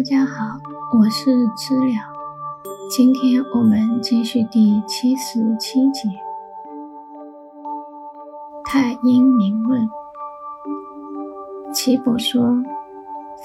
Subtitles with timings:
[0.00, 0.56] 大家好，
[0.98, 1.92] 我是知了。
[2.88, 6.08] 今天我们继续第七十七节
[8.64, 9.82] 《太阴明论》。
[11.74, 12.42] 岐伯说，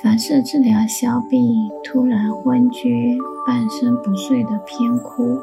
[0.02, 5.38] 凡是治疗消痹突然昏厥、半身不遂的偏枯，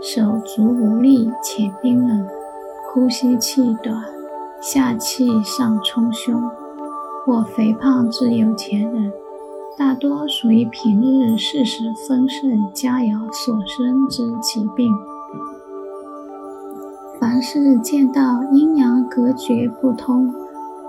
[0.00, 2.26] 手足无力且冰冷，
[2.90, 4.02] 呼吸气短，
[4.62, 6.42] 下气上冲胸，
[7.26, 9.12] 或肥胖之有钱人。
[9.76, 14.88] 大多属于平日事食丰盛、佳肴所生之疾病。
[17.18, 20.32] 凡是见到阴阳隔绝不通，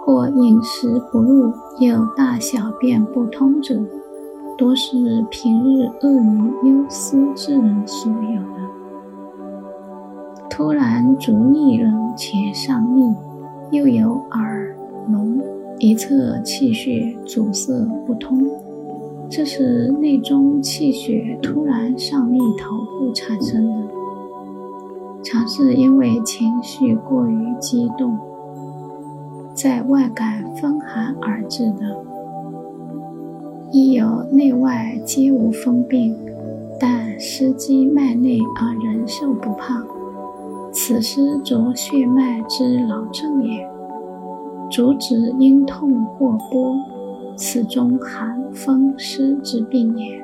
[0.02, 3.76] 或饮食不入，又大小便不通者，
[4.56, 8.56] 多是平日恶于忧思之人所有的。
[10.48, 13.16] 突然足逆冷且上逆，
[13.72, 14.76] 又有耳
[15.10, 15.42] 聋，
[15.80, 17.74] 一侧气血阻塞
[18.06, 18.48] 不通。
[19.30, 23.88] 这是内中气血突然上逆头部产生的，
[25.24, 28.18] 常是因为情绪过于激动，
[29.54, 31.98] 在外感风寒而致的。
[33.72, 36.16] 亦有内外皆无风病，
[36.80, 39.86] 但湿积脉内而人受不胖，
[40.72, 43.68] 此湿着血脉之劳症也。
[44.72, 46.78] 主指阴痛或波。
[47.36, 50.24] 此中寒风湿之病也。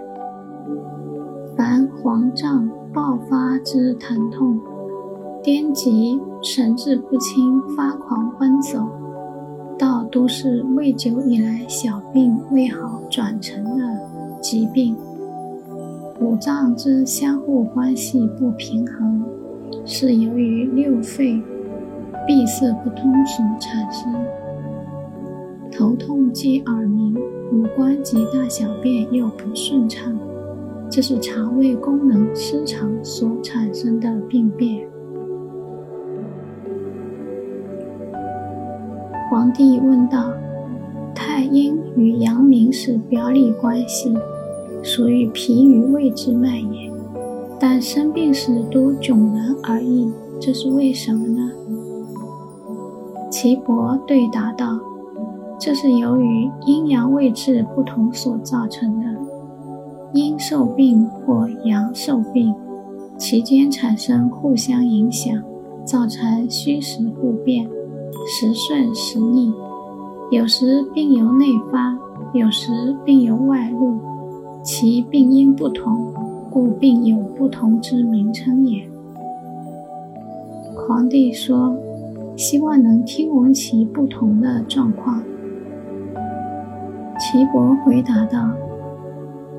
[1.56, 4.60] 凡黄胀爆发之疼痛、
[5.44, 8.88] 癫痫、神志不清、发狂奔走，
[9.78, 13.84] 到都是未久以来小病未好转成的
[14.42, 14.96] 疾病。
[16.20, 19.24] 五脏之相互关系不平衡，
[19.86, 21.42] 是由于六肺
[22.26, 24.14] 闭塞不通所产生。
[25.82, 27.16] 头痛即耳鸣，
[27.52, 30.16] 五官及大小便又不顺畅，
[30.92, 34.88] 这是肠胃功能失常所产生的病变。
[39.32, 40.32] 皇帝问道
[41.16, 44.14] ：“太阴与阳明是表里关系，
[44.84, 46.92] 属于脾与胃之脉也，
[47.60, 50.08] 但生病时多迥然而异，
[50.40, 51.52] 这是为什么呢？”
[53.34, 54.80] 岐伯对答道。
[55.64, 59.06] 这是由于阴阳位置不同所造成的。
[60.12, 62.52] 阴受病或阳受病，
[63.16, 65.40] 其间产生互相影响，
[65.86, 67.70] 造成虚实互变，
[68.26, 69.54] 时顺时逆。
[70.32, 71.96] 有时病由内发，
[72.34, 74.00] 有时病由外露，
[74.64, 76.12] 其病因不同，
[76.50, 78.90] 故病有不同之名称也。
[80.76, 81.78] 皇帝说
[82.36, 85.22] ：“希望能听闻其不同的状况。”
[87.22, 88.50] 岐伯回答道：“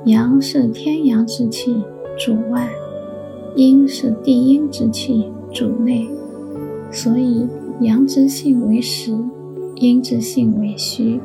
[0.07, 1.81] 阳是天阳之气，
[2.19, 2.67] 主外；
[3.55, 6.09] 阴是地阴之气，主内。
[6.91, 7.47] 所以
[7.79, 9.17] 阳之性为实，
[9.77, 11.21] 阴之性为虚。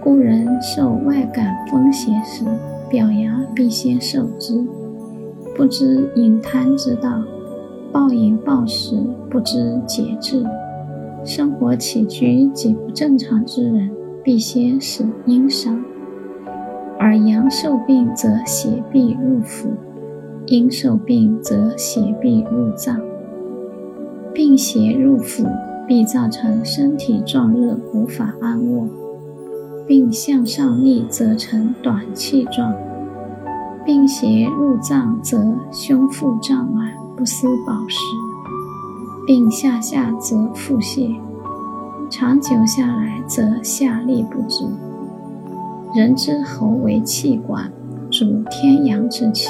[0.00, 2.46] 故人受外感风邪时，
[2.88, 4.64] 表阳必先受之。
[5.54, 7.22] 不知饮贪之道，
[7.92, 8.96] 暴饮暴食，
[9.28, 10.46] 不知节制，
[11.26, 13.90] 生活起居极不正常之人。”
[14.24, 15.82] 必先使阴伤，
[16.96, 19.66] 而阳受病则邪必入腑，
[20.46, 23.00] 阴受病则邪必入脏。
[24.32, 25.44] 病邪入腑，
[25.88, 28.86] 必造成身体壮热，无法安卧；
[29.88, 32.72] 病向上逆，则成短气状；
[33.84, 35.36] 病邪入脏，则
[35.72, 37.98] 胸腹胀满，不思饱食；
[39.26, 41.12] 病下下，则腹泻。
[42.12, 44.66] 长久下来，则下利不止。
[45.96, 47.72] 人之喉为气管，
[48.10, 49.48] 主天阳之气；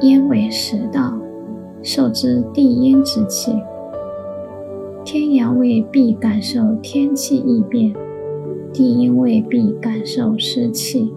[0.00, 1.12] 咽为食道，
[1.82, 3.52] 受之地阴之气。
[5.04, 7.94] 天阳位必感受天气异变，
[8.72, 11.12] 地阴位必感受湿气。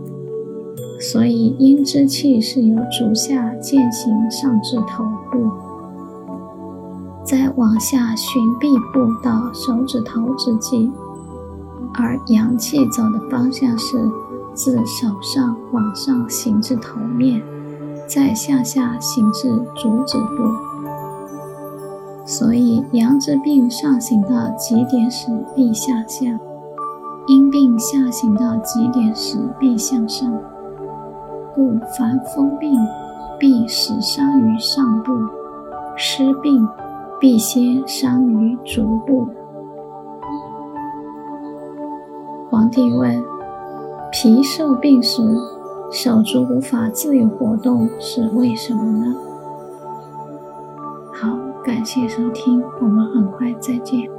[1.00, 5.73] 所以阴之气是由足下渐行上至头部。
[7.24, 10.92] 再往下循臂部到手指头之际，
[11.94, 13.98] 而阳气走的方向是
[14.54, 17.42] 自手上往上行至头面，
[18.08, 20.54] 再向下行至足趾部。
[22.26, 26.40] 所以阳之病上行到极点时必向下，
[27.28, 30.30] 阴病下行到极点时必向上。
[31.56, 32.78] 故凡风病，
[33.40, 35.14] 必始伤于上部；
[35.96, 36.68] 湿病。
[37.20, 39.28] 必先伤于足部。
[42.50, 43.24] 皇帝问：
[44.12, 45.22] 皮受病时，
[45.92, 49.16] 手足无法自由活动是为什么呢？
[51.14, 54.10] 好，感谢收听，我们很快再见。